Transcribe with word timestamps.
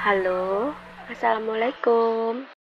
Halo, 0.00 0.74
Assalamualaikum. 1.12 2.59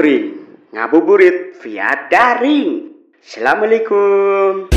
Ngabring, 0.00 0.32
ngabuburit 0.72 1.60
via 1.60 2.08
daring. 2.08 2.88
Assalamualaikum. 3.20 4.72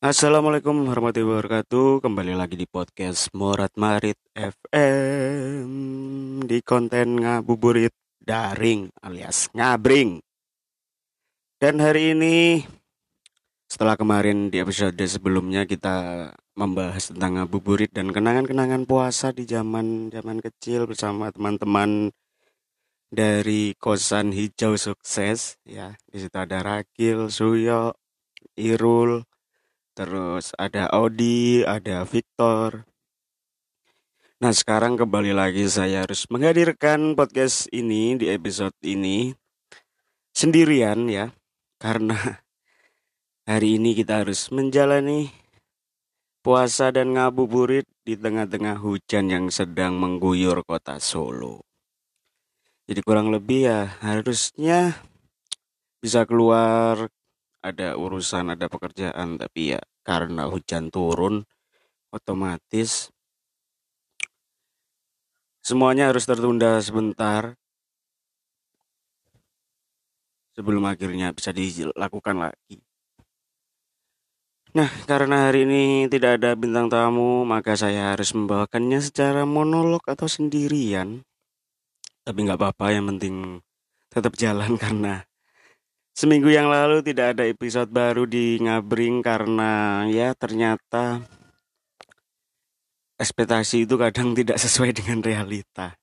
Assalamualaikum 0.00 0.88
warahmatullahi 0.88 1.44
wabarakatuh. 1.44 2.00
Kembali 2.00 2.32
lagi 2.40 2.56
di 2.56 2.64
podcast 2.64 3.28
Morat 3.36 3.76
Marit 3.76 4.16
FM 4.32 5.68
di 6.48 6.56
konten 6.64 7.20
ngabuburit 7.20 7.92
daring 8.16 8.88
alias 9.04 9.52
ngabring. 9.52 10.24
Dan 11.60 11.84
hari 11.84 12.16
ini 12.16 12.64
setelah 13.68 14.00
kemarin 14.00 14.48
di 14.48 14.56
episode 14.56 14.96
sebelumnya 15.04 15.68
kita 15.68 16.32
membahas 16.52 17.08
tentang 17.08 17.40
ngabuburit 17.40 17.88
dan 17.88 18.12
kenangan-kenangan 18.12 18.84
puasa 18.84 19.32
di 19.32 19.48
zaman 19.48 20.12
zaman 20.12 20.36
kecil 20.44 20.84
bersama 20.84 21.32
teman-teman 21.32 22.12
dari 23.08 23.72
kosan 23.80 24.32
hijau 24.32 24.76
sukses 24.76 25.56
ya 25.64 25.96
di 26.08 26.20
situ 26.20 26.36
ada 26.36 26.60
Rakil, 26.60 27.32
Suyo, 27.32 27.96
Irul, 28.56 29.24
terus 29.96 30.52
ada 30.60 30.88
Audi, 30.92 31.64
ada 31.64 32.04
Victor. 32.04 32.84
Nah 34.40 34.52
sekarang 34.52 35.00
kembali 35.00 35.32
lagi 35.32 35.64
saya 35.68 36.04
harus 36.04 36.28
menghadirkan 36.28 37.16
podcast 37.16 37.68
ini 37.72 38.16
di 38.20 38.28
episode 38.28 38.76
ini 38.84 39.32
sendirian 40.36 41.08
ya 41.08 41.32
karena 41.80 42.16
hari 43.50 43.80
ini 43.80 43.96
kita 43.96 44.24
harus 44.24 44.52
menjalani 44.52 45.41
puasa 46.42 46.90
dan 46.90 47.14
ngabuburit 47.14 47.86
di 48.02 48.18
tengah-tengah 48.18 48.82
hujan 48.82 49.30
yang 49.30 49.46
sedang 49.46 49.94
mengguyur 49.94 50.66
kota 50.66 50.98
Solo. 50.98 51.62
Jadi 52.90 53.00
kurang 53.06 53.30
lebih 53.30 53.70
ya 53.70 53.94
harusnya 54.02 54.98
bisa 56.02 56.26
keluar 56.26 57.06
ada 57.62 57.94
urusan, 57.94 58.58
ada 58.58 58.66
pekerjaan, 58.66 59.38
tapi 59.38 59.78
ya 59.78 59.80
karena 60.02 60.50
hujan 60.50 60.90
turun 60.90 61.46
otomatis 62.10 63.14
semuanya 65.62 66.10
harus 66.10 66.26
tertunda 66.26 66.82
sebentar 66.82 67.54
sebelum 70.58 70.90
akhirnya 70.90 71.30
bisa 71.30 71.54
dilakukan 71.54 72.50
lagi. 72.50 72.82
Nah, 74.72 74.88
karena 75.04 75.52
hari 75.52 75.68
ini 75.68 76.08
tidak 76.08 76.40
ada 76.40 76.56
bintang 76.56 76.88
tamu, 76.88 77.44
maka 77.44 77.76
saya 77.76 78.16
harus 78.16 78.32
membawakannya 78.32 79.04
secara 79.04 79.44
monolog 79.44 80.00
atau 80.08 80.24
sendirian. 80.24 81.20
Tapi 82.24 82.38
nggak 82.40 82.56
apa-apa, 82.56 82.96
yang 82.96 83.04
penting 83.12 83.60
tetap 84.08 84.32
jalan 84.40 84.76
karena 84.82 85.28
seminggu 86.16 86.48
yang 86.48 86.72
lalu 86.72 87.04
tidak 87.04 87.36
ada 87.36 87.44
episode 87.44 87.92
baru 87.92 88.24
di 88.24 88.60
Ngabring 88.64 89.20
karena 89.20 90.04
ya 90.08 90.32
ternyata 90.32 91.20
ekspektasi 93.20 93.84
itu 93.84 94.00
kadang 94.00 94.32
tidak 94.40 94.56
sesuai 94.56 94.96
dengan 94.96 95.20
realita. 95.20 96.00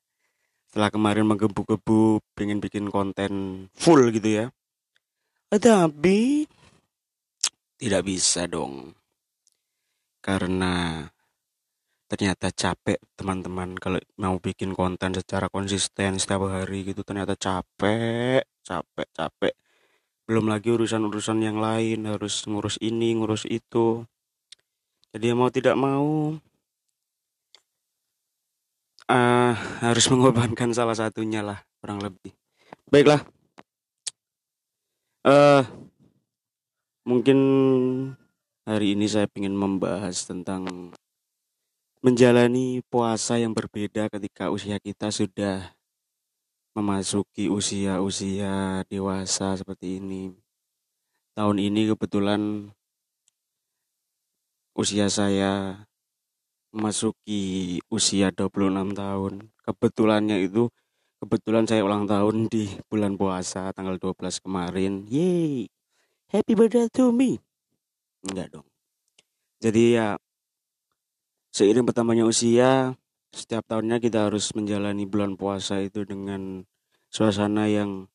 Setelah 0.70 0.94
kemarin 0.94 1.26
menggebu-gebu 1.26 2.22
pengen 2.38 2.62
bikin 2.62 2.94
konten 2.94 3.66
full 3.74 4.14
gitu 4.14 4.30
ya. 4.30 4.46
Tapi 5.50 6.46
tidak 7.80 8.04
bisa 8.04 8.46
dong. 8.46 8.92
Karena 10.20 11.08
ternyata 12.12 12.52
capek 12.52 13.00
teman-teman 13.16 13.80
kalau 13.80 14.02
mau 14.20 14.36
bikin 14.42 14.76
konten 14.76 15.16
secara 15.16 15.48
konsisten 15.48 16.20
setiap 16.20 16.44
hari 16.52 16.84
gitu. 16.92 17.02
Ternyata 17.08 17.40
capek 17.40 18.44
capek 18.68 19.08
capek. 19.16 19.54
Belum 20.28 20.46
lagi 20.52 20.70
urusan-urusan 20.76 21.40
yang 21.40 21.58
lain. 21.64 22.04
Harus 22.06 22.44
ngurus 22.46 22.76
ini 22.84 23.16
ngurus 23.16 23.48
itu. 23.48 24.04
Jadi 25.16 25.26
mau 25.34 25.50
tidak 25.50 25.74
mau 25.80 26.36
uh, 29.10 29.54
harus 29.82 30.06
mengorbankan 30.12 30.76
salah 30.76 30.94
satunya 30.94 31.42
lah 31.42 31.64
kurang 31.80 32.04
lebih. 32.04 32.36
Baiklah. 32.92 33.24
Uh, 35.24 35.89
mungkin 37.08 37.40
hari 38.68 38.96
ini 38.96 39.06
saya 39.08 39.28
ingin 39.36 39.56
membahas 39.56 40.28
tentang 40.28 40.92
menjalani 42.00 42.80
puasa 42.88 43.36
yang 43.36 43.52
berbeda 43.52 44.08
ketika 44.08 44.48
usia 44.48 44.80
kita 44.80 45.12
sudah 45.12 45.76
memasuki 46.72 47.52
usia-usia 47.52 48.88
dewasa 48.88 49.60
seperti 49.60 50.00
ini. 50.00 50.32
Tahun 51.36 51.58
ini 51.60 51.92
kebetulan 51.92 52.72
usia 54.76 55.12
saya 55.12 55.84
memasuki 56.72 57.80
usia 57.92 58.32
26 58.32 58.96
tahun. 58.96 59.34
Kebetulannya 59.66 60.40
itu 60.40 60.72
kebetulan 61.20 61.68
saya 61.68 61.84
ulang 61.84 62.08
tahun 62.08 62.48
di 62.48 62.80
bulan 62.88 63.20
puasa 63.20 63.76
tanggal 63.76 64.00
12 64.00 64.40
kemarin. 64.40 65.04
Yeay. 65.10 65.68
Happy 66.30 66.54
birthday 66.54 66.86
to 66.94 67.10
me. 67.10 67.42
Enggak 68.22 68.54
dong. 68.54 68.68
Jadi 69.58 69.98
ya 69.98 70.14
seiring 71.50 71.90
bertambahnya 71.90 72.30
usia, 72.30 72.94
setiap 73.34 73.66
tahunnya 73.66 73.98
kita 73.98 74.30
harus 74.30 74.54
menjalani 74.54 75.10
bulan 75.10 75.34
puasa 75.34 75.82
itu 75.82 76.06
dengan 76.06 76.70
suasana 77.10 77.66
yang 77.66 78.06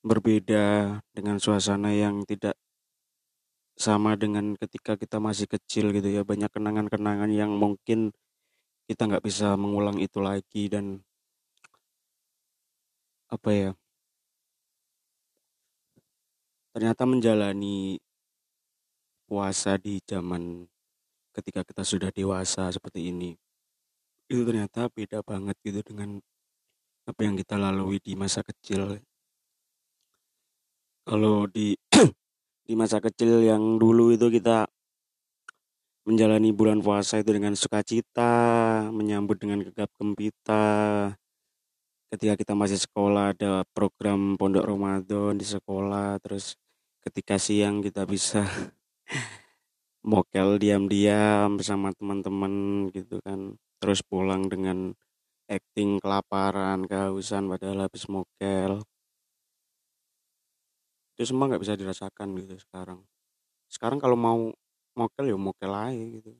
berbeda, 0.00 0.98
dengan 1.12 1.36
suasana 1.36 1.92
yang 1.92 2.24
tidak 2.24 2.56
sama 3.76 4.16
dengan 4.16 4.56
ketika 4.56 4.96
kita 4.96 5.20
masih 5.20 5.44
kecil 5.44 5.92
gitu 5.92 6.08
ya. 6.08 6.24
Banyak 6.24 6.48
kenangan-kenangan 6.48 7.28
yang 7.28 7.52
mungkin 7.52 8.16
kita 8.88 9.04
nggak 9.04 9.28
bisa 9.28 9.60
mengulang 9.60 10.00
itu 10.00 10.24
lagi 10.24 10.72
dan 10.72 11.04
apa 13.28 13.50
ya 13.52 13.70
ternyata 16.78 17.02
menjalani 17.02 17.98
puasa 19.26 19.74
di 19.82 19.98
zaman 20.06 20.62
ketika 21.34 21.66
kita 21.66 21.82
sudah 21.82 22.14
dewasa 22.14 22.70
seperti 22.70 23.10
ini. 23.10 23.34
Itu 24.30 24.46
ternyata 24.46 24.86
beda 24.86 25.26
banget 25.26 25.58
gitu 25.66 25.82
dengan 25.82 26.22
apa 27.02 27.20
yang 27.26 27.34
kita 27.34 27.58
lalui 27.58 27.98
di 27.98 28.14
masa 28.14 28.46
kecil. 28.46 29.02
Kalau 31.02 31.50
di 31.50 31.74
di 32.70 32.78
masa 32.78 33.02
kecil 33.02 33.42
yang 33.42 33.74
dulu 33.82 34.14
itu 34.14 34.30
kita 34.30 34.70
menjalani 36.06 36.54
bulan 36.54 36.78
puasa 36.78 37.18
itu 37.18 37.34
dengan 37.34 37.58
sukacita 37.58 38.86
menyambut 38.94 39.34
dengan 39.42 39.66
gegap 39.66 39.90
gempita. 39.98 41.10
Ketika 42.08 42.38
kita 42.38 42.54
masih 42.54 42.78
sekolah 42.80 43.34
ada 43.34 43.66
program 43.74 44.38
pondok 44.38 44.64
Ramadan 44.64 45.36
di 45.36 45.44
sekolah 45.44 46.16
terus 46.24 46.56
ketika 47.08 47.40
siang 47.40 47.80
kita 47.80 48.04
bisa 48.04 48.44
mokel 50.12 50.60
diam-diam 50.60 51.56
bersama 51.56 51.88
teman-teman 51.96 52.52
gitu 52.92 53.16
kan. 53.24 53.56
Terus 53.80 54.04
pulang 54.04 54.52
dengan 54.52 54.92
acting 55.48 55.96
kelaparan 56.04 56.84
kehausan 56.84 57.48
padahal 57.48 57.88
habis 57.88 58.04
mokel. 58.12 58.84
Itu 61.16 61.24
semua 61.24 61.48
nggak 61.48 61.62
bisa 61.64 61.74
dirasakan 61.80 62.28
gitu 62.44 62.60
sekarang. 62.60 63.00
Sekarang 63.72 63.98
kalau 63.98 64.14
mau 64.20 64.52
mokel 64.92 65.32
ya 65.32 65.38
mokel 65.40 65.72
aja 65.72 66.04
gitu. 66.20 66.36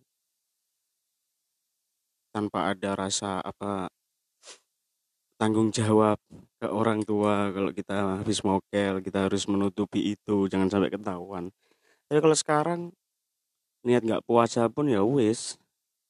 Tanpa 2.28 2.76
ada 2.76 2.92
rasa 2.92 3.40
apa 3.40 3.88
tanggung 5.38 5.70
jawab 5.70 6.18
ke 6.58 6.66
orang 6.66 7.06
tua 7.06 7.54
kalau 7.54 7.70
kita 7.70 8.20
habis 8.20 8.42
mokel 8.42 8.98
kita 9.00 9.30
harus 9.30 9.46
menutupi 9.46 10.12
itu 10.14 10.50
jangan 10.50 10.68
sampai 10.68 10.90
ketahuan. 10.90 11.44
Tapi 12.10 12.18
kalau 12.18 12.36
sekarang 12.36 12.80
niat 13.86 14.02
nggak 14.02 14.26
puasa 14.26 14.66
pun 14.68 14.90
ya 14.90 15.00
wis 15.06 15.56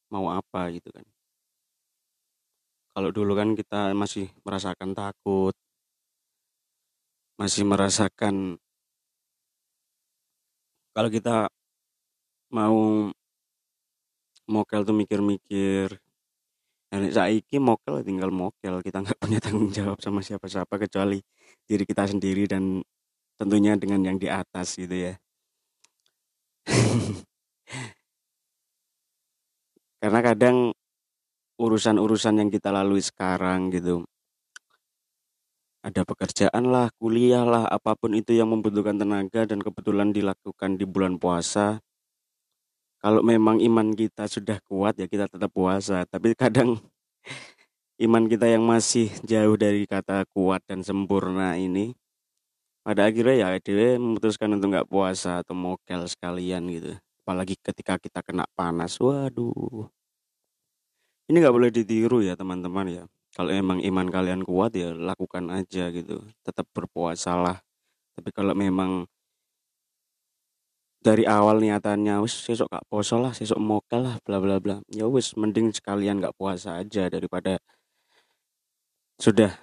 mau 0.08 0.32
apa 0.32 0.72
gitu 0.72 0.88
kan. 0.90 1.04
Kalau 2.96 3.10
dulu 3.14 3.32
kan 3.38 3.54
kita 3.54 3.92
masih 3.94 4.32
merasakan 4.42 4.90
takut 4.96 5.54
masih 7.38 7.62
merasakan 7.62 8.58
kalau 10.90 11.06
kita 11.06 11.46
mau 12.50 13.06
mokel 14.50 14.82
tuh 14.82 14.96
mikir-mikir 14.98 16.02
Nah, 16.88 17.04
saiki 17.12 17.60
mokel 17.60 18.00
tinggal 18.00 18.32
mokel, 18.32 18.80
kita 18.80 19.04
nggak 19.04 19.18
punya 19.20 19.38
tanggung 19.44 19.68
jawab 19.68 20.00
sama 20.00 20.24
siapa-siapa 20.24 20.80
kecuali 20.88 21.20
diri 21.68 21.84
kita 21.84 22.08
sendiri 22.08 22.48
dan 22.48 22.80
tentunya 23.36 23.76
dengan 23.76 24.00
yang 24.08 24.16
di 24.16 24.28
atas 24.32 24.80
gitu 24.80 24.96
ya. 24.96 25.14
Karena 30.00 30.20
kadang 30.24 30.72
urusan-urusan 31.60 32.40
yang 32.40 32.48
kita 32.48 32.72
lalui 32.72 33.04
sekarang 33.04 33.68
gitu. 33.74 34.06
Ada 35.84 36.02
pekerjaan 36.08 36.64
lah, 36.72 36.88
kuliah 36.96 37.44
lah, 37.44 37.68
apa 37.68 37.94
pun 37.94 38.16
itu 38.16 38.32
yang 38.34 38.48
membutuhkan 38.50 38.96
tenaga 38.98 39.44
dan 39.44 39.60
kebetulan 39.60 40.10
dilakukan 40.10 40.80
di 40.80 40.88
bulan 40.88 41.20
puasa. 41.20 41.84
Kalau 42.98 43.22
memang 43.22 43.62
iman 43.62 43.94
kita 43.94 44.26
sudah 44.26 44.58
kuat 44.66 44.98
ya 44.98 45.06
kita 45.06 45.30
tetap 45.30 45.54
puasa, 45.54 46.02
tapi 46.06 46.34
kadang 46.34 46.82
iman 48.04 48.24
kita 48.26 48.50
yang 48.50 48.66
masih 48.66 49.10
jauh 49.22 49.54
dari 49.54 49.86
kata 49.86 50.26
kuat 50.34 50.66
dan 50.66 50.82
sempurna 50.82 51.54
ini 51.54 51.94
pada 52.88 53.04
akhirnya 53.04 53.36
ya 53.36 53.48
dia 53.60 54.00
memutuskan 54.00 54.48
untuk 54.56 54.72
nggak 54.72 54.88
puasa 54.88 55.44
atau 55.44 55.52
mokel 55.52 56.08
sekalian 56.08 56.64
gitu. 56.72 56.96
Apalagi 57.20 57.60
ketika 57.60 58.00
kita 58.00 58.24
kena 58.24 58.48
panas. 58.56 58.96
Waduh. 58.96 59.92
Ini 61.28 61.36
nggak 61.44 61.52
boleh 61.52 61.68
ditiru 61.68 62.24
ya 62.24 62.32
teman-teman 62.32 62.88
ya. 62.88 63.04
Kalau 63.36 63.52
emang 63.52 63.84
iman 63.84 64.08
kalian 64.08 64.40
kuat 64.40 64.72
ya 64.72 64.96
lakukan 64.96 65.52
aja 65.52 65.92
gitu. 65.92 66.24
Tetap 66.40 66.64
berpuasalah. 66.72 67.60
Tapi 68.16 68.32
kalau 68.32 68.56
memang 68.56 69.04
dari 71.08 71.24
awal 71.24 71.56
niatannya 71.64 72.20
wis 72.20 72.36
sesok 72.44 72.68
gak 72.68 72.86
poso 72.92 73.16
lah 73.16 73.32
sesok 73.32 73.56
mokel 73.56 74.04
lah 74.04 74.16
bla 74.20 74.36
bla 74.44 74.60
bla. 74.60 74.76
Ya 74.92 75.08
wis 75.08 75.32
mending 75.40 75.72
sekalian 75.72 76.20
gak 76.20 76.36
puasa 76.36 76.84
aja 76.84 77.08
daripada 77.08 77.56
sudah 79.16 79.56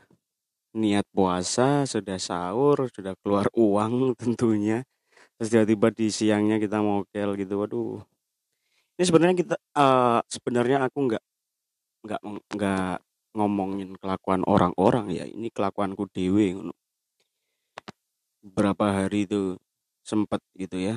niat 0.74 1.06
puasa 1.14 1.86
sudah 1.86 2.18
sahur 2.18 2.90
sudah 2.90 3.14
keluar 3.22 3.46
uang 3.66 4.18
tentunya. 4.18 4.82
Terus 5.38 5.50
tiba-tiba 5.54 5.88
di 5.94 6.08
siangnya 6.10 6.58
kita 6.58 6.82
mokel 6.82 7.38
gitu 7.38 7.62
waduh. 7.62 8.02
Ini 8.98 9.04
sebenarnya 9.06 9.36
kita 9.38 9.56
uh, 9.78 10.20
sebenarnya 10.26 10.78
aku 10.88 10.98
nggak 11.14 11.24
nggak 12.06 12.22
nggak 12.58 12.98
ngomongin 13.36 13.90
kelakuan 14.00 14.42
orang-orang 14.48 15.12
ya 15.12 15.26
ini 15.28 15.52
kelakuanku 15.52 16.08
dewe 16.16 16.56
berapa 18.46 18.86
hari 19.04 19.28
itu 19.28 19.60
sempet 20.06 20.40
gitu 20.56 20.78
ya 20.80 20.96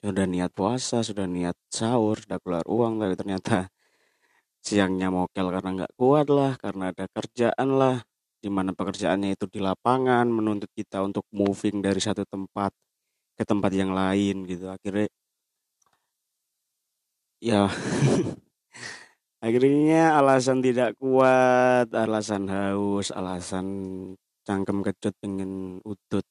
sudah 0.00 0.26
niat 0.28 0.50
puasa 0.56 1.04
sudah 1.04 1.26
niat 1.28 1.56
sahur 1.68 2.16
sudah 2.20 2.38
keluar 2.40 2.64
uang 2.64 3.00
tapi 3.00 3.14
ternyata 3.20 3.68
siangnya 4.60 5.08
mokel 5.12 5.48
karena 5.54 5.70
nggak 5.84 5.92
kuat 5.96 6.26
lah 6.28 6.52
karena 6.60 6.92
ada 6.92 7.04
kerjaan 7.08 7.68
lah 7.80 7.96
di 8.40 8.48
mana 8.48 8.72
pekerjaannya 8.72 9.36
itu 9.36 9.44
di 9.52 9.60
lapangan 9.60 10.24
menuntut 10.28 10.72
kita 10.72 11.04
untuk 11.04 11.24
moving 11.32 11.84
dari 11.84 12.00
satu 12.00 12.24
tempat 12.24 12.72
ke 13.36 13.44
tempat 13.44 13.72
yang 13.72 13.92
lain 13.92 14.48
gitu. 14.48 14.72
Akhirnya 14.72 15.08
ya 17.40 17.68
akhirnya 19.44 20.16
alasan 20.20 20.60
tidak 20.60 20.96
kuat 21.00 21.88
alasan 21.92 22.48
haus 22.48 23.08
alasan 23.12 23.66
cangkem 24.44 24.84
kecut 24.84 25.14
pengen 25.20 25.80
udut 25.84 26.24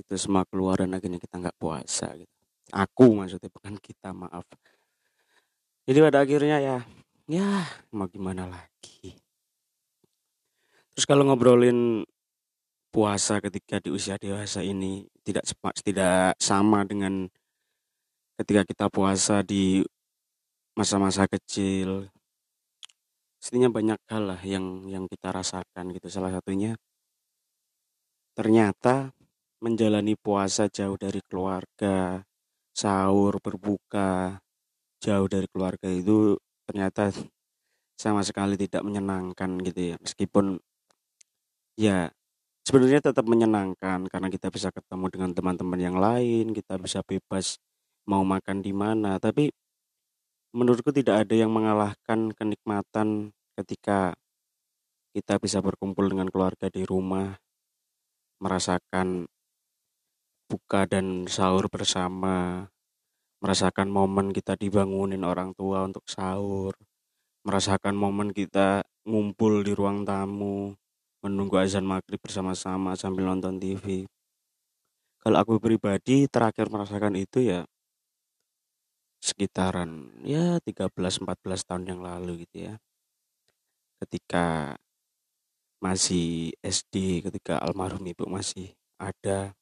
itu 0.00 0.14
semua 0.16 0.44
keluar 0.48 0.80
dan 0.80 0.96
akhirnya 0.96 1.20
kita 1.20 1.36
nggak 1.40 1.58
puasa 1.60 2.16
gitu 2.16 2.41
Aku 2.72 3.12
maksudnya 3.20 3.52
bukan 3.52 3.76
kita, 3.76 4.16
maaf. 4.16 4.48
Jadi 5.84 5.98
pada 6.00 6.24
akhirnya 6.24 6.56
ya, 6.56 6.76
ya 7.28 7.68
mau 7.92 8.08
gimana 8.08 8.48
lagi. 8.48 9.12
Terus 10.96 11.04
kalau 11.04 11.28
ngobrolin 11.28 12.04
puasa 12.92 13.40
ketika 13.40 13.80
di 13.80 13.88
usia 13.88 14.20
dewasa 14.20 14.60
ini 14.60 15.08
tidak 15.24 15.48
tidak 15.80 16.36
sama 16.36 16.84
dengan 16.84 17.24
ketika 18.36 18.62
kita 18.68 18.86
puasa 18.92 19.40
di 19.40 19.84
masa-masa 20.76 21.28
kecil. 21.28 22.08
Setidaknya 23.42 23.70
banyak 23.74 23.98
hal 24.06 24.22
lah 24.32 24.40
yang 24.46 24.86
yang 24.86 25.04
kita 25.10 25.34
rasakan 25.34 25.92
gitu. 25.92 26.06
Salah 26.08 26.30
satunya 26.30 26.78
ternyata 28.32 29.12
menjalani 29.62 30.14
puasa 30.14 30.70
jauh 30.70 30.94
dari 30.94 31.20
keluarga, 31.26 32.22
sahur, 32.72 33.36
berbuka, 33.38 34.40
jauh 35.02 35.28
dari 35.28 35.46
keluarga 35.48 35.88
itu 35.88 36.36
ternyata 36.64 37.12
sama 37.98 38.24
sekali 38.24 38.56
tidak 38.56 38.82
menyenangkan 38.82 39.60
gitu 39.62 39.94
ya. 39.94 39.96
Meskipun 40.00 40.58
ya 41.76 42.10
sebenarnya 42.66 43.00
tetap 43.02 43.26
menyenangkan 43.26 44.06
karena 44.08 44.28
kita 44.30 44.48
bisa 44.48 44.68
ketemu 44.70 45.06
dengan 45.12 45.30
teman-teman 45.36 45.80
yang 45.80 45.96
lain, 45.98 46.54
kita 46.54 46.78
bisa 46.78 47.02
bebas 47.04 47.58
mau 48.06 48.26
makan 48.26 48.62
di 48.62 48.72
mana, 48.74 49.18
tapi 49.22 49.50
menurutku 50.52 50.90
tidak 50.92 51.26
ada 51.26 51.34
yang 51.38 51.50
mengalahkan 51.54 52.34
kenikmatan 52.34 53.32
ketika 53.56 54.12
kita 55.12 55.36
bisa 55.38 55.60
berkumpul 55.60 56.08
dengan 56.08 56.28
keluarga 56.32 56.72
di 56.72 56.82
rumah, 56.88 57.36
merasakan 58.40 59.28
buka 60.52 60.84
dan 60.84 61.24
sahur 61.32 61.72
bersama, 61.72 62.68
merasakan 63.40 63.88
momen 63.88 64.36
kita 64.36 64.52
dibangunin 64.60 65.24
orang 65.24 65.56
tua 65.56 65.88
untuk 65.88 66.04
sahur, 66.04 66.76
merasakan 67.48 67.96
momen 67.96 68.36
kita 68.36 68.84
ngumpul 69.08 69.64
di 69.64 69.72
ruang 69.72 70.04
tamu, 70.04 70.76
menunggu 71.24 71.56
azan 71.56 71.88
maghrib 71.88 72.20
bersama-sama 72.20 72.92
sambil 73.00 73.32
nonton 73.32 73.56
TV. 73.56 74.04
Kalau 75.24 75.40
aku 75.40 75.56
pribadi 75.56 76.28
terakhir 76.28 76.68
merasakan 76.68 77.16
itu 77.16 77.40
ya 77.40 77.64
sekitaran 79.22 80.10
ya 80.26 80.60
13-14 80.60 81.64
tahun 81.64 81.84
yang 81.96 82.00
lalu 82.04 82.44
gitu 82.44 82.68
ya. 82.68 82.74
Ketika 84.02 84.76
masih 85.80 86.52
SD, 86.60 87.24
ketika 87.24 87.62
almarhum 87.62 88.02
ibu 88.04 88.26
masih 88.26 88.74
ada, 88.98 89.54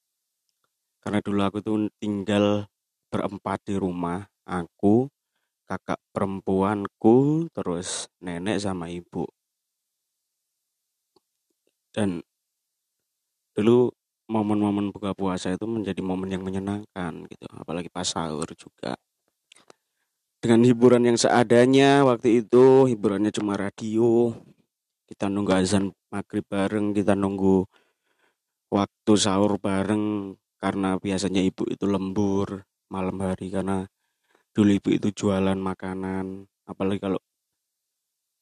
karena 1.01 1.19
dulu 1.25 1.41
aku 1.41 1.59
tuh 1.65 1.77
tinggal 1.97 2.69
berempat 3.11 3.65
di 3.67 3.75
rumah 3.81 4.23
aku 4.47 5.09
kakak 5.71 5.99
perempuanku 6.11 7.47
terus 7.55 8.11
nenek 8.21 8.61
sama 8.61 8.91
ibu. 8.91 9.27
Dan 11.91 12.23
dulu 13.55 13.91
momen-momen 14.31 14.95
buka 14.95 15.11
puasa 15.11 15.51
itu 15.51 15.67
menjadi 15.67 15.99
momen 16.03 16.31
yang 16.31 16.47
menyenangkan 16.47 17.27
gitu 17.27 17.47
apalagi 17.55 17.91
pas 17.91 18.07
sahur 18.07 18.47
juga. 18.55 18.95
Dengan 20.41 20.65
hiburan 20.65 21.05
yang 21.05 21.19
seadanya 21.21 22.07
waktu 22.07 22.47
itu 22.47 22.89
hiburannya 22.89 23.35
cuma 23.35 23.59
radio 23.59 24.33
kita 25.11 25.27
nunggu 25.27 25.53
azan 25.53 25.91
maghrib 26.09 26.47
bareng 26.47 26.95
kita 26.95 27.19
nunggu 27.19 27.67
waktu 28.71 29.13
sahur 29.19 29.59
bareng 29.59 30.39
karena 30.61 31.01
biasanya 31.01 31.41
ibu 31.41 31.65
itu 31.67 31.85
lembur 31.89 32.69
malam 32.93 33.17
hari 33.25 33.49
karena 33.49 33.89
dulu 34.53 34.71
ibu 34.77 34.91
itu 34.93 35.09
jualan 35.15 35.57
makanan. 35.57 36.45
Apalagi 36.69 37.01
kalau 37.01 37.21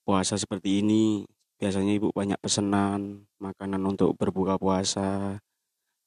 puasa 0.02 0.34
seperti 0.34 0.82
ini 0.82 1.22
biasanya 1.60 1.92
ibu 1.94 2.08
banyak 2.14 2.38
pesanan 2.42 3.28
makanan 3.38 3.82
untuk 3.86 4.16
berbuka 4.18 4.58
puasa. 4.58 5.38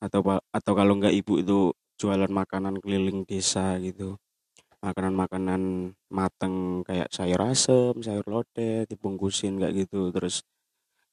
Atau 0.01 0.25
atau 0.51 0.73
kalau 0.73 0.97
enggak 0.97 1.15
ibu 1.15 1.39
itu 1.39 1.59
jualan 2.01 2.31
makanan 2.31 2.81
keliling 2.81 3.23
desa 3.29 3.77
gitu. 3.79 4.17
Makanan-makanan 4.81 5.93
mateng 6.09 6.81
kayak 6.81 7.13
sayur 7.13 7.37
asem 7.45 7.93
sayur 8.01 8.25
lodeh 8.25 8.89
dibungkusin 8.89 9.61
kayak 9.61 9.85
gitu. 9.85 10.09
Terus 10.09 10.41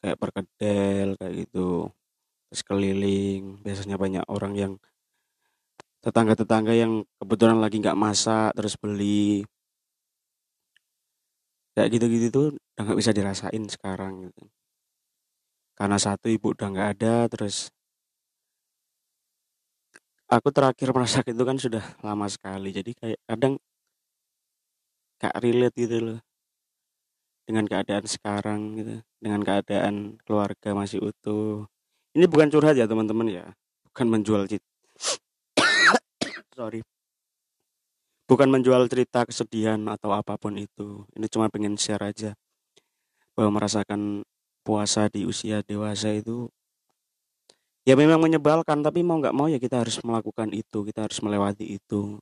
kayak 0.01 0.17
perkedel 0.17 1.15
kayak 1.21 1.35
gitu. 1.47 1.93
Terus 2.49 2.63
keliling 2.65 3.58
biasanya 3.69 3.97
banyak 4.01 4.25
orang 4.33 4.55
yang 4.57 4.73
tetangga-tetangga 6.01 6.73
yang 6.73 7.05
kebetulan 7.21 7.59
lagi 7.61 7.77
nggak 7.85 8.01
masak 8.01 8.57
terus 8.57 8.75
beli. 8.81 9.45
Kayak 11.77 11.89
gitu-gitu 11.95 12.27
tuh 12.33 12.47
udah 12.57 12.83
nggak 12.89 12.99
bisa 13.01 13.13
dirasain 13.13 13.65
sekarang 13.69 14.13
gitu. 14.33 14.43
Karena 15.79 15.99
satu 16.01 16.27
ibu 16.33 16.57
udah 16.57 16.69
nggak 16.73 16.89
ada 16.97 17.15
terus 17.29 17.71
aku 20.29 20.49
terakhir 20.53 20.89
merasakan 20.97 21.33
itu 21.37 21.45
kan 21.45 21.59
sudah 21.61 21.85
lama 22.05 22.27
sekali. 22.29 22.69
Jadi 22.73 22.91
kayak 22.97 23.21
kadang 23.29 23.55
gak 25.21 25.35
relate 25.43 25.77
gitu 25.77 25.99
loh. 26.07 26.19
Dengan 27.49 27.65
keadaan 27.65 28.05
sekarang 28.05 28.61
gitu 28.77 28.95
dengan 29.25 29.41
keadaan 29.43 30.21
keluarga 30.23 30.77
masih 30.77 31.01
utuh 31.01 31.67
ini 32.19 32.27
bukan 32.27 32.51
curhat 32.51 32.75
ya 32.75 32.91
teman-teman 32.91 33.31
ya. 33.31 33.47
Bukan 33.87 34.11
menjual 34.11 34.51
cita 34.51 34.67
sorry. 36.59 36.83
Bukan 38.27 38.51
menjual 38.51 38.91
cerita 38.91 39.23
kesedihan 39.23 39.79
atau 39.87 40.11
apa 40.11 40.35
pun 40.35 40.59
itu. 40.59 41.07
Ini 41.15 41.31
cuma 41.31 41.47
pengen 41.47 41.79
share 41.79 42.03
aja. 42.03 42.35
Bahwa 43.39 43.63
merasakan 43.63 44.27
puasa 44.67 45.07
di 45.07 45.23
usia 45.23 45.63
dewasa 45.63 46.11
itu 46.11 46.51
ya 47.87 47.97
memang 47.97 48.21
menyebalkan 48.21 48.85
tapi 48.85 49.01
mau 49.01 49.17
nggak 49.17 49.33
mau 49.33 49.49
ya 49.49 49.57
kita 49.57 49.81
harus 49.81 49.97
melakukan 50.05 50.53
itu 50.53 50.83
kita 50.83 51.07
harus 51.07 51.23
melewati 51.23 51.79
itu. 51.79 52.19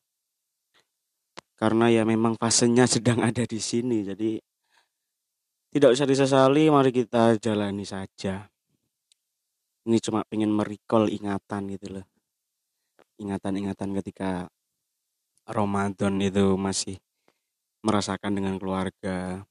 Karena 1.56 1.88
ya 1.88 2.04
memang 2.04 2.36
fasenya 2.36 2.84
sedang 2.84 3.24
ada 3.24 3.48
di 3.48 3.56
sini 3.56 4.04
jadi 4.04 4.36
tidak 5.72 5.96
usah 5.96 6.04
disesali 6.04 6.68
mari 6.68 6.92
kita 6.92 7.40
jalani 7.40 7.88
saja 7.88 8.44
ini 9.86 10.02
cuma 10.02 10.26
pengen 10.26 10.50
merecall 10.50 11.06
ingatan 11.06 11.70
gitu 11.70 11.86
loh. 11.98 12.06
Ingatan-ingatan 13.22 13.94
ketika 14.02 14.50
Ramadan 15.46 16.18
itu 16.18 16.58
masih 16.58 16.98
merasakan 17.86 18.34
dengan 18.34 18.58
keluarga. 18.58 19.46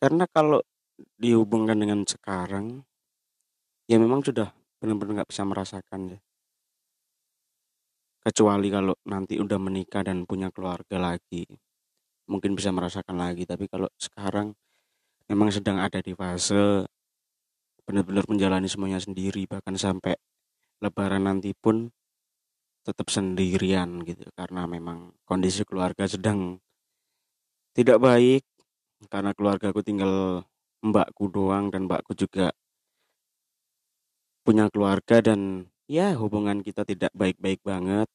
Karena 0.00 0.24
kalau 0.32 0.64
dihubungkan 1.20 1.76
dengan 1.76 2.00
sekarang 2.08 2.80
ya 3.84 4.00
memang 4.00 4.24
sudah 4.24 4.56
benar-benar 4.80 5.20
nggak 5.20 5.30
bisa 5.30 5.44
merasakan 5.44 6.16
ya. 6.16 6.18
Kecuali 8.24 8.72
kalau 8.72 8.96
nanti 9.04 9.36
udah 9.36 9.60
menikah 9.60 10.00
dan 10.00 10.24
punya 10.24 10.48
keluarga 10.48 10.96
lagi 10.96 11.44
mungkin 12.24 12.56
bisa 12.56 12.72
merasakan 12.72 13.20
lagi. 13.20 13.44
Tapi 13.44 13.68
kalau 13.68 13.88
sekarang 14.00 14.56
memang 15.28 15.52
sedang 15.52 15.76
ada 15.76 16.00
di 16.00 16.16
fase 16.16 16.88
benar-benar 17.84 18.24
menjalani 18.28 18.68
semuanya 18.68 19.00
sendiri 19.00 19.44
bahkan 19.44 19.76
sampai 19.76 20.16
lebaran 20.80 21.28
nanti 21.28 21.52
pun 21.56 21.92
tetap 22.84 23.08
sendirian 23.08 24.04
gitu 24.04 24.28
karena 24.36 24.68
memang 24.68 25.16
kondisi 25.24 25.64
keluarga 25.64 26.04
sedang 26.04 26.60
tidak 27.74 27.98
baik. 27.98 28.42
Karena 29.10 29.36
keluarga 29.36 29.68
aku 29.68 29.84
tinggal 29.84 30.44
mbakku 30.80 31.28
doang 31.28 31.68
dan 31.68 31.84
mbakku 31.84 32.16
juga 32.16 32.54
punya 34.44 34.68
keluarga 34.72 35.20
dan 35.20 35.68
ya 35.88 36.16
hubungan 36.16 36.60
kita 36.64 36.84
tidak 36.88 37.12
baik-baik 37.12 37.60
banget. 37.64 38.08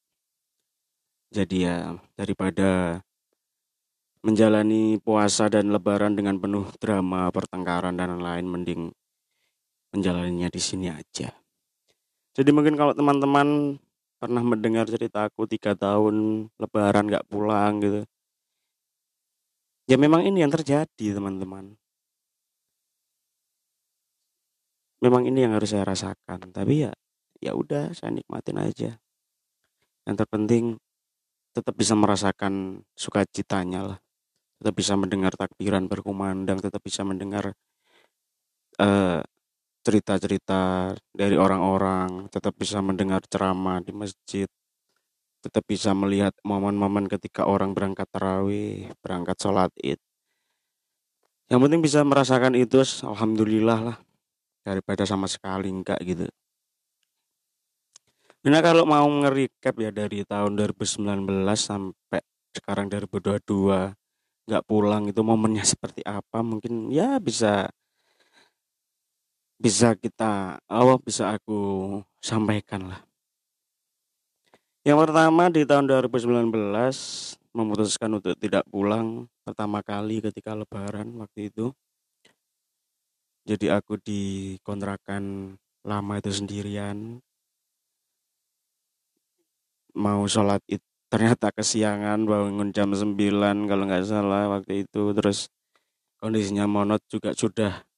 Jadi 1.29 1.65
ya 1.69 1.93
daripada 2.17 3.01
menjalani 4.25 4.97
puasa 4.97 5.45
dan 5.47 5.69
lebaran 5.69 6.17
dengan 6.17 6.41
penuh 6.41 6.65
drama 6.81 7.29
pertengkaran 7.29 7.95
dan 7.95 8.17
lain-lain 8.17 8.47
mending 8.49 8.81
menjalaninya 9.93 10.49
di 10.51 10.61
sini 10.61 10.87
aja. 10.91 11.33
Jadi 12.37 12.49
mungkin 12.53 12.77
kalau 12.77 12.93
teman-teman 12.93 13.79
pernah 14.19 14.43
mendengar 14.43 14.85
ceritaku 14.85 15.47
tiga 15.47 15.73
tahun 15.73 16.47
lebaran 16.59 17.07
gak 17.07 17.25
pulang 17.31 17.79
gitu 17.79 18.03
ya 19.89 19.97
memang 19.97 20.21
ini 20.21 20.45
yang 20.45 20.53
terjadi 20.53 21.17
teman-teman. 21.17 21.73
Memang 25.01 25.25
ini 25.25 25.47
yang 25.47 25.57
harus 25.57 25.73
saya 25.73 25.87
rasakan 25.87 26.53
tapi 26.53 26.85
ya 26.85 26.93
ya 27.41 27.57
udah 27.57 27.89
saya 27.97 28.13
nikmatin 28.13 28.61
aja. 28.61 28.91
Yang 30.05 30.15
terpenting 30.21 30.65
tetap 31.57 31.73
bisa 31.73 31.97
merasakan 31.97 32.85
sukacitanya 32.93 33.81
lah. 33.95 33.99
Tetap 34.61 34.75
bisa 34.77 34.93
mendengar 34.93 35.33
takbiran 35.33 35.89
berkumandang 35.89 36.61
tetap 36.61 36.83
bisa 36.85 37.01
mendengar 37.01 37.55
uh, 38.77 39.23
cerita-cerita 39.85 40.93
dari 41.15 41.35
orang-orang 41.39 42.27
tetap 42.29 42.55
bisa 42.59 42.83
mendengar 42.83 43.23
ceramah 43.25 43.79
di 43.79 43.95
masjid 43.95 44.47
tetap 45.39 45.63
bisa 45.63 45.95
melihat 45.95 46.35
momen-momen 46.43 47.07
ketika 47.07 47.47
orang 47.47 47.71
berangkat 47.71 48.07
tarawih 48.11 48.91
berangkat 48.99 49.39
sholat 49.39 49.71
id 49.79 49.99
yang 51.49 51.65
penting 51.65 51.81
bisa 51.81 52.05
merasakan 52.05 52.53
itu 52.53 52.83
alhamdulillah 53.01 53.79
lah 53.81 53.97
daripada 54.61 55.01
sama 55.01 55.25
sekali 55.25 55.73
enggak 55.73 55.97
gitu. 56.05 56.29
Nah 58.45 58.61
kalau 58.61 58.85
mau 58.85 59.03
nge-recap 59.03 59.75
ya 59.81 59.89
dari 59.89 60.21
tahun 60.23 60.53
2019 60.55 61.25
sampai 61.57 62.21
sekarang 62.53 62.87
2022 62.87 63.41
nggak 64.45 64.63
pulang 64.69 65.09
itu 65.09 65.21
momennya 65.25 65.65
seperti 65.65 66.05
apa 66.05 66.45
mungkin 66.45 66.93
ya 66.93 67.17
bisa 67.17 67.69
bisa 69.59 69.91
kita 69.99 70.55
oh 70.71 70.95
bisa 71.03 71.35
aku 71.35 71.59
sampaikan 72.23 72.95
lah. 72.95 73.03
Yang 74.87 74.97
pertama 75.11 75.51
di 75.51 75.67
tahun 75.67 75.91
2019 75.91 76.47
memutuskan 77.51 78.09
untuk 78.15 78.39
tidak 78.39 78.63
pulang 78.71 79.27
pertama 79.43 79.83
kali 79.83 80.23
ketika 80.23 80.55
lebaran 80.55 81.11
waktu 81.19 81.51
itu. 81.51 81.75
Jadi 83.43 83.67
aku 83.67 83.99
di 83.99 84.55
kontrakan 84.63 85.53
lama 85.83 86.13
itu 86.15 86.31
sendirian. 86.31 87.19
Mau 89.99 90.23
sholat 90.31 90.63
itu 90.71 90.85
ternyata 91.09 91.49
kesiangan 91.51 92.23
bangun 92.23 92.69
jam 92.71 92.95
9 92.95 93.17
kalau 93.67 93.83
nggak 93.83 94.07
salah 94.07 94.47
waktu 94.47 94.87
itu. 94.87 95.11
Terus 95.11 95.51
kondisinya 96.21 96.63
monot 96.69 97.03
juga 97.11 97.35
sudah 97.35 97.88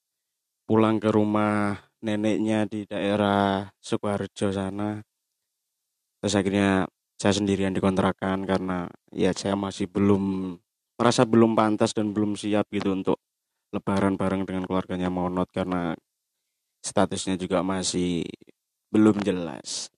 pulang 0.71 1.03
ke 1.03 1.11
rumah 1.11 1.75
neneknya 1.99 2.63
di 2.63 2.87
daerah 2.87 3.67
Sukoharjo 3.83 4.55
sana 4.55 5.03
terus 6.23 6.31
akhirnya 6.39 6.87
saya 7.19 7.35
sendirian 7.35 7.75
di 7.75 7.83
kontrakan 7.83 8.47
karena 8.47 8.87
ya 9.11 9.35
saya 9.35 9.59
masih 9.59 9.91
belum 9.91 10.55
merasa 10.95 11.27
belum 11.27 11.59
pantas 11.59 11.91
dan 11.91 12.15
belum 12.15 12.39
siap 12.39 12.71
gitu 12.71 12.95
untuk 12.95 13.19
lebaran 13.75 14.15
bareng 14.15 14.47
dengan 14.47 14.63
keluarganya 14.63 15.11
Monot 15.11 15.51
karena 15.51 15.91
statusnya 16.79 17.35
juga 17.35 17.67
masih 17.67 18.23
belum 18.95 19.19
jelas. 19.27 19.91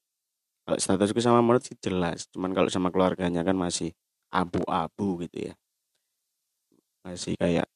Kalau 0.65 0.79
statusku 0.81 1.19
sama 1.21 1.45
Monot 1.45 1.69
sih 1.69 1.77
jelas, 1.77 2.25
cuman 2.33 2.49
kalau 2.49 2.71
sama 2.73 2.89
keluarganya 2.89 3.45
kan 3.45 3.53
masih 3.53 3.93
abu-abu 4.33 5.21
gitu 5.29 5.51
ya. 5.51 5.53
Masih 7.05 7.35
kayak 7.37 7.67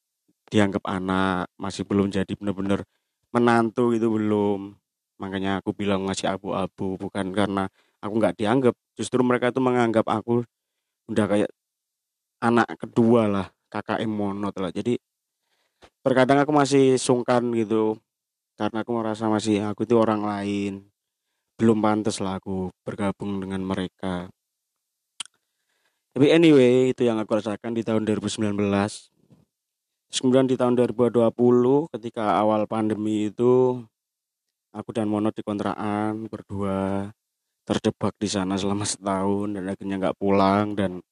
dianggap 0.52 0.84
anak, 0.88 1.52
masih 1.60 1.84
belum 1.88 2.12
jadi 2.12 2.34
bener-bener 2.38 2.84
menantu 3.36 3.92
gitu 3.96 4.14
belum. 4.16 4.76
Makanya 5.22 5.62
aku 5.62 5.74
bilang 5.76 6.06
masih 6.08 6.32
abu-abu 6.32 6.98
bukan 7.00 7.34
karena 7.36 7.68
aku 8.04 8.14
nggak 8.20 8.36
dianggap, 8.40 8.76
justru 8.98 9.20
mereka 9.26 9.52
tuh 9.52 9.64
menganggap 9.64 10.06
aku 10.08 10.46
udah 11.12 11.26
kayak 11.28 11.52
anak 12.44 12.68
kedua 12.80 13.28
lah, 13.28 13.48
kakak 13.72 14.04
Monot 14.06 14.56
lah. 14.60 14.72
Jadi 14.72 14.98
terkadang 16.02 16.40
aku 16.44 16.52
masih 16.56 16.96
sungkan 16.96 17.44
gitu 17.54 18.00
karena 18.58 18.82
aku 18.82 18.92
merasa 18.96 19.30
masih 19.30 19.62
aku 19.68 19.86
itu 19.86 19.94
orang 20.00 20.26
lain 20.26 20.88
belum 21.58 21.78
pantas 21.84 22.18
lah 22.24 22.42
aku 22.42 22.74
bergabung 22.82 23.38
dengan 23.38 23.62
mereka 23.62 24.32
tapi 26.16 26.34
anyway 26.34 26.96
itu 26.96 27.06
yang 27.06 27.22
aku 27.22 27.38
rasakan 27.38 27.78
di 27.78 27.86
tahun 27.86 28.08
2019 28.08 28.58
Terus 30.08 30.20
kemudian 30.24 30.48
di 30.48 30.56
tahun 30.56 30.80
2020 30.80 31.92
ketika 31.92 32.40
awal 32.40 32.64
pandemi 32.64 33.28
itu 33.28 33.84
aku 34.72 34.90
dan 34.96 35.12
Mono 35.12 35.36
di 35.36 35.44
kontrakan 35.44 36.32
berdua 36.32 37.12
terjebak 37.68 38.16
di 38.16 38.30
sana 38.32 38.56
selama 38.56 38.88
setahun 38.88 39.52
dan 39.52 39.68
akhirnya 39.68 39.96
nggak 40.00 40.18
pulang 40.18 40.72
dan 40.80 41.04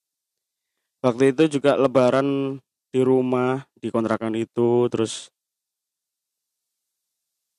waktu 1.03 1.35
itu 1.35 1.59
juga 1.59 1.75
lebaran 1.75 2.59
di 2.95 3.01
rumah 3.03 3.67
di 3.75 3.91
kontrakan 3.91 4.39
itu 4.39 4.87
terus 4.87 5.27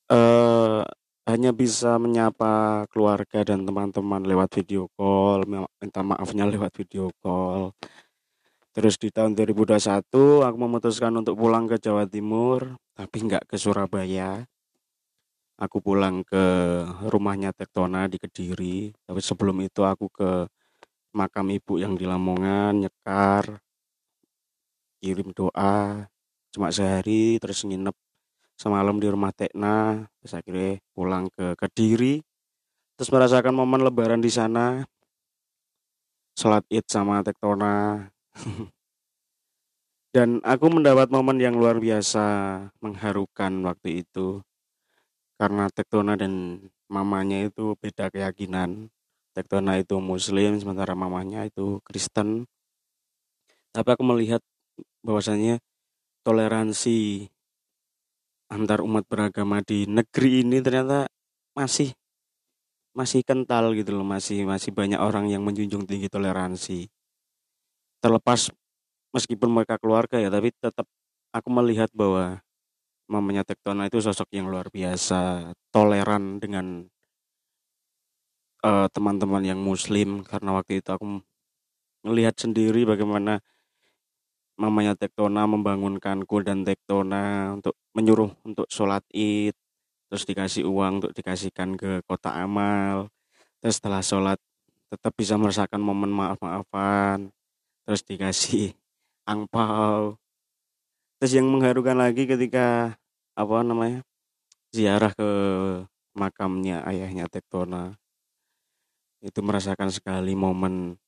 eh 0.09 0.81
hanya 1.27 1.51
bisa 1.51 1.99
menyapa 1.99 2.87
keluarga 2.87 3.43
dan 3.43 3.67
teman-teman 3.67 4.23
lewat 4.23 4.63
video 4.63 4.87
call, 4.95 5.43
minta 5.83 6.01
maafnya 6.07 6.47
lewat 6.47 6.71
video 6.79 7.11
call. 7.19 7.75
Terus 8.77 9.01
di 9.01 9.09
tahun 9.09 9.33
2021 9.33 10.05
aku 10.45 10.57
memutuskan 10.61 11.09
untuk 11.17 11.41
pulang 11.41 11.65
ke 11.65 11.81
Jawa 11.81 12.05
Timur, 12.05 12.77
tapi 12.93 13.25
nggak 13.25 13.49
ke 13.49 13.57
Surabaya. 13.57 14.45
Aku 15.57 15.81
pulang 15.81 16.21
ke 16.21 16.45
rumahnya 17.09 17.57
Tektona 17.57 18.05
di 18.05 18.21
Kediri, 18.21 18.93
tapi 19.09 19.25
sebelum 19.25 19.65
itu 19.65 19.81
aku 19.81 20.13
ke 20.13 20.45
makam 21.17 21.49
ibu 21.57 21.81
yang 21.81 21.97
di 21.97 22.05
Lamongan, 22.05 22.85
nyekar, 22.85 23.65
kirim 25.01 25.33
doa, 25.33 26.05
cuma 26.53 26.69
sehari 26.69 27.41
terus 27.41 27.65
nginep 27.65 27.97
semalam 28.61 29.01
di 29.01 29.09
rumah 29.09 29.33
Tekna, 29.33 30.05
terus 30.21 30.37
akhirnya 30.37 30.85
pulang 30.93 31.33
ke 31.33 31.57
Kediri, 31.57 32.21
terus 33.01 33.09
merasakan 33.09 33.57
momen 33.57 33.81
lebaran 33.81 34.21
di 34.21 34.29
sana, 34.29 34.85
sholat 36.37 36.69
id 36.69 36.85
sama 36.85 37.25
Tektona, 37.25 38.13
dan 40.17 40.41
aku 40.45 40.73
mendapat 40.73 41.09
momen 41.13 41.37
yang 41.41 41.57
luar 41.57 41.81
biasa 41.81 42.25
mengharukan 42.81 43.53
waktu 43.65 44.05
itu. 44.05 44.41
Karena 45.37 45.69
Tektona 45.69 46.17
dan 46.17 46.65
mamanya 46.89 47.45
itu 47.45 47.77
beda 47.77 48.09
keyakinan. 48.09 48.89
Tektona 49.37 49.77
itu 49.77 50.01
muslim 50.01 50.57
sementara 50.57 50.97
mamanya 50.97 51.45
itu 51.45 51.85
Kristen. 51.85 52.49
Tapi 53.77 53.89
aku 53.93 54.01
melihat 54.09 54.41
bahwasanya 55.05 55.61
toleransi 56.25 57.29
antar 58.49 58.81
umat 58.81 59.05
beragama 59.05 59.61
di 59.61 59.85
negeri 59.85 60.41
ini 60.41 60.65
ternyata 60.65 61.13
masih 61.53 61.93
masih 62.97 63.21
kental 63.21 63.77
gitu 63.77 63.93
loh. 63.93 64.09
Masih 64.09 64.49
masih 64.49 64.73
banyak 64.73 64.97
orang 64.97 65.29
yang 65.29 65.45
menjunjung 65.45 65.85
tinggi 65.85 66.09
toleransi 66.09 66.89
terlepas 68.01 68.53
meskipun 69.15 69.49
mereka 69.49 69.81
keluarga 69.81 70.21
ya 70.21 70.29
tapi 70.29 70.53
tetap 70.53 70.85
aku 71.33 71.49
melihat 71.53 71.93
bahwa 71.93 72.41
mamanya 73.07 73.47
Tektona 73.47 73.87
itu 73.87 74.03
sosok 74.03 74.27
yang 74.35 74.51
luar 74.51 74.67
biasa 74.71 75.53
toleran 75.71 76.43
dengan 76.43 76.91
uh, 78.67 78.87
teman-teman 78.91 79.43
yang 79.47 79.61
muslim. 79.63 80.27
Karena 80.27 80.59
waktu 80.59 80.83
itu 80.83 80.91
aku 80.91 81.23
melihat 82.07 82.35
sendiri 82.35 82.83
bagaimana 82.83 83.39
mamanya 84.59 84.99
Tektona 84.99 85.47
membangunkanku 85.47 86.43
dan 86.43 86.67
Tektona 86.67 87.55
untuk 87.55 87.79
menyuruh 87.95 88.35
untuk 88.43 88.67
sholat 88.71 89.03
id 89.15 89.55
terus 90.07 90.23
dikasih 90.23 90.63
uang 90.71 91.03
untuk 91.03 91.13
dikasihkan 91.15 91.79
ke 91.79 92.03
kota 92.07 92.35
amal. 92.35 93.11
Terus 93.63 93.79
setelah 93.79 94.03
sholat 94.03 94.39
tetap 94.87 95.13
bisa 95.19 95.35
merasakan 95.35 95.83
momen 95.83 96.15
maaf-maafan 96.15 97.36
terus 97.87 98.03
dikasih 98.03 98.75
angpau 99.31 100.19
terus 101.17 101.33
yang 101.33 101.49
mengharukan 101.49 101.97
lagi 101.97 102.29
ketika 102.29 102.99
apa 103.33 103.57
namanya 103.65 104.05
ziarah 104.75 105.15
ke 105.15 105.31
makamnya 106.13 106.85
ayahnya 106.85 107.31
Tektona 107.31 107.97
itu 109.25 109.41
merasakan 109.41 109.89
sekali 109.89 110.37
momen 110.37 111.01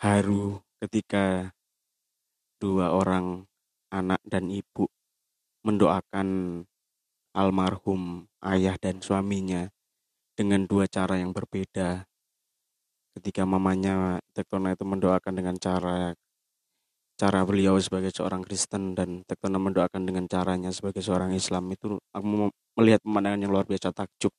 haru 0.00 0.64
ketika 0.80 1.52
dua 2.56 2.94
orang 2.94 3.44
anak 3.92 4.22
dan 4.24 4.48
ibu 4.48 4.88
mendoakan 5.62 6.62
almarhum 7.36 8.26
ayah 8.40 8.74
dan 8.80 8.98
suaminya 9.04 9.70
dengan 10.34 10.64
dua 10.64 10.90
cara 10.90 11.20
yang 11.22 11.30
berbeda. 11.30 12.07
Ketika 13.18 13.42
mamanya 13.42 14.22
Tektona 14.30 14.78
itu 14.78 14.86
mendoakan 14.86 15.34
dengan 15.34 15.58
cara 15.58 16.14
cara 17.18 17.42
beliau 17.42 17.74
sebagai 17.82 18.14
seorang 18.14 18.46
Kristen 18.46 18.94
dan 18.94 19.26
Tektona 19.26 19.58
mendoakan 19.58 20.06
dengan 20.06 20.30
caranya 20.30 20.70
sebagai 20.70 21.02
seorang 21.02 21.34
Islam 21.34 21.66
itu 21.74 21.98
aku 22.14 22.54
melihat 22.78 23.02
pemandangan 23.02 23.42
yang 23.42 23.50
luar 23.50 23.66
biasa 23.66 23.90
takjub 23.90 24.30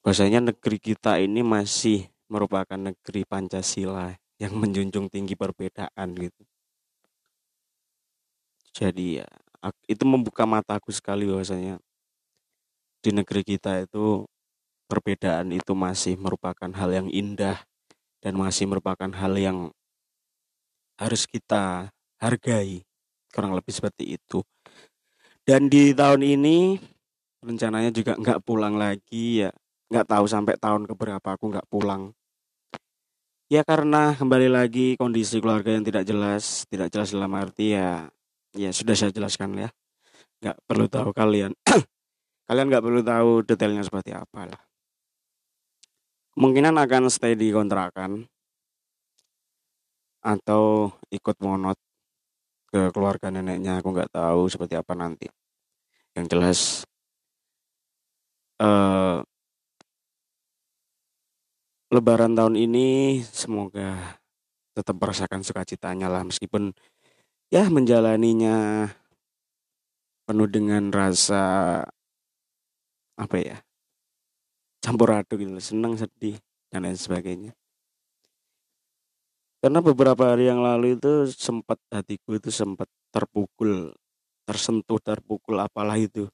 bahwasanya 0.00 0.48
negeri 0.48 0.80
kita 0.80 1.20
ini 1.20 1.44
masih 1.44 2.08
merupakan 2.32 2.80
negeri 2.80 3.28
Pancasila 3.28 4.16
yang 4.40 4.56
menjunjung 4.56 5.12
tinggi 5.12 5.36
perbedaan 5.36 6.16
gitu. 6.16 6.42
Jadi 8.72 9.20
ya 9.20 9.28
itu 9.84 10.04
membuka 10.08 10.48
mataku 10.48 10.88
sekali 10.88 11.28
bahwasanya 11.28 11.76
di 13.04 13.10
negeri 13.12 13.44
kita 13.44 13.84
itu 13.84 14.24
perbedaan 14.88 15.52
itu 15.52 15.76
masih 15.76 16.16
merupakan 16.16 16.72
hal 16.72 16.90
yang 16.90 17.08
indah 17.12 17.60
dan 18.24 18.34
masih 18.34 18.64
merupakan 18.64 19.12
hal 19.12 19.36
yang 19.36 19.70
harus 20.98 21.28
kita 21.28 21.92
hargai 22.18 22.82
kurang 23.30 23.54
lebih 23.54 23.70
seperti 23.70 24.18
itu. 24.18 24.42
Dan 25.44 25.68
di 25.68 25.92
tahun 25.92 26.24
ini 26.24 26.80
rencananya 27.44 27.92
juga 27.94 28.16
nggak 28.18 28.42
pulang 28.42 28.74
lagi 28.74 29.46
ya 29.46 29.52
nggak 29.88 30.08
tahu 30.08 30.24
sampai 30.28 30.58
tahun 30.58 30.88
keberapa 30.88 31.28
aku 31.36 31.44
nggak 31.52 31.68
pulang. 31.70 32.12
Ya 33.48 33.64
karena 33.64 34.12
kembali 34.12 34.48
lagi 34.52 34.96
kondisi 35.00 35.40
keluarga 35.40 35.72
yang 35.72 35.84
tidak 35.84 36.04
jelas 36.04 36.68
tidak 36.68 36.92
jelas 36.92 37.08
dalam 37.12 37.32
arti 37.32 37.72
ya 37.72 38.08
ya 38.52 38.72
sudah 38.72 38.92
saya 38.96 39.12
jelaskan 39.14 39.56
ya. 39.56 39.68
Nggak 40.44 40.56
perlu 40.68 40.86
tahu 40.88 41.10
kalian. 41.12 41.52
Kalian 42.48 42.72
nggak 42.72 42.80
perlu 42.80 43.00
tahu 43.04 43.44
detailnya 43.44 43.84
seperti 43.84 44.16
apa 44.16 44.48
lah 44.48 44.67
kemungkinan 46.38 46.78
akan 46.78 47.10
stay 47.10 47.34
di 47.34 47.50
kontrakan 47.50 48.22
atau 50.22 50.86
ikut 51.10 51.34
monot 51.42 51.74
ke 52.70 52.94
keluarga 52.94 53.26
neneknya 53.34 53.82
aku 53.82 53.90
nggak 53.90 54.14
tahu 54.14 54.46
seperti 54.46 54.78
apa 54.78 54.94
nanti. 54.94 55.26
Yang 56.14 56.26
jelas 56.30 56.58
uh, 58.62 59.18
Lebaran 61.90 62.38
tahun 62.38 62.54
ini 62.54 63.18
semoga 63.26 64.20
tetap 64.78 64.94
merasakan 64.94 65.42
sukacitanya 65.42 66.06
lah 66.06 66.22
meskipun 66.22 66.70
ya 67.50 67.66
menjalaninya 67.66 68.86
penuh 70.22 70.46
dengan 70.46 70.94
rasa 70.94 71.82
apa 73.18 73.36
ya 73.42 73.58
campur 74.78 75.10
aduk 75.14 75.42
gitu 75.42 75.58
senang 75.58 75.98
sedih 75.98 76.38
dan 76.70 76.86
lain 76.86 76.98
sebagainya. 76.98 77.52
Karena 79.58 79.82
beberapa 79.82 80.34
hari 80.34 80.46
yang 80.46 80.62
lalu 80.62 80.94
itu 80.94 81.26
sempat 81.34 81.82
hatiku 81.90 82.38
itu 82.38 82.54
sempat 82.54 82.86
terpukul 83.10 83.90
tersentuh 84.46 85.02
terpukul 85.02 85.58
apalah 85.58 85.98
itu. 85.98 86.30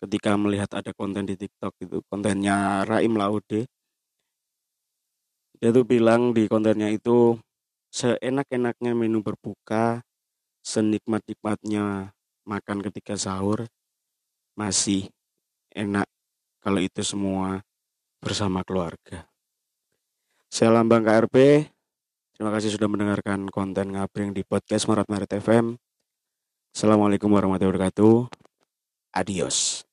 Ketika 0.00 0.38
melihat 0.38 0.70
ada 0.80 0.94
konten 0.96 1.28
di 1.28 1.36
TikTok 1.36 1.76
itu 1.82 2.00
kontennya 2.08 2.86
Raim 2.86 3.18
Laude. 3.18 3.68
Dia 5.60 5.68
tuh 5.74 5.84
bilang 5.84 6.32
di 6.32 6.48
kontennya 6.48 6.88
itu 6.88 7.36
seenak-enaknya 7.92 8.96
menu 8.96 9.20
berbuka 9.20 10.00
senikmat-nikmatnya 10.64 12.14
makan 12.46 12.78
ketika 12.86 13.18
sahur 13.18 13.68
masih 14.56 15.10
enak 15.74 16.08
kalau 16.64 16.80
itu 16.80 17.02
semua 17.04 17.60
bersama 18.20 18.60
keluarga. 18.62 19.26
Saya 20.52 20.70
Lambang 20.70 21.02
KRP. 21.02 21.66
Terima 22.36 22.52
kasih 22.52 22.72
sudah 22.72 22.88
mendengarkan 22.88 23.48
konten 23.48 23.96
ngabring 23.96 24.32
di 24.32 24.44
podcast 24.44 24.88
Marat 24.88 25.08
Marit 25.08 25.32
FM. 25.32 25.76
Assalamualaikum 26.72 27.28
warahmatullahi 27.32 27.90
wabarakatuh. 27.90 28.30
Adios. 29.16 29.89